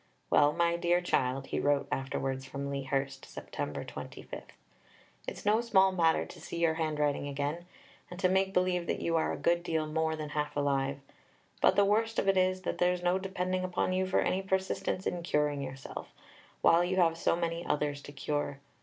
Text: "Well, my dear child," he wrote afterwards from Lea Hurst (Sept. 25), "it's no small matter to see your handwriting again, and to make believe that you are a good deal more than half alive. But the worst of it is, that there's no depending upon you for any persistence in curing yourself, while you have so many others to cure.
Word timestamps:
"Well, 0.31 0.51
my 0.51 0.77
dear 0.77 0.99
child," 0.99 1.45
he 1.45 1.59
wrote 1.59 1.87
afterwards 1.91 2.43
from 2.43 2.71
Lea 2.71 2.81
Hurst 2.85 3.23
(Sept. 3.27 3.51
25), 3.85 4.41
"it's 5.27 5.45
no 5.45 5.61
small 5.61 5.91
matter 5.91 6.25
to 6.25 6.41
see 6.41 6.57
your 6.57 6.73
handwriting 6.73 7.27
again, 7.27 7.67
and 8.09 8.19
to 8.19 8.27
make 8.27 8.51
believe 8.51 8.87
that 8.87 8.99
you 8.99 9.15
are 9.15 9.31
a 9.31 9.37
good 9.37 9.61
deal 9.61 9.85
more 9.85 10.15
than 10.15 10.29
half 10.29 10.55
alive. 10.57 11.01
But 11.61 11.75
the 11.75 11.85
worst 11.85 12.17
of 12.17 12.27
it 12.27 12.35
is, 12.35 12.63
that 12.63 12.79
there's 12.79 13.03
no 13.03 13.19
depending 13.19 13.63
upon 13.63 13.93
you 13.93 14.07
for 14.07 14.21
any 14.21 14.41
persistence 14.41 15.05
in 15.05 15.21
curing 15.21 15.61
yourself, 15.61 16.11
while 16.61 16.83
you 16.83 16.95
have 16.97 17.15
so 17.15 17.35
many 17.35 17.63
others 17.63 18.01
to 18.01 18.11
cure. 18.11 18.59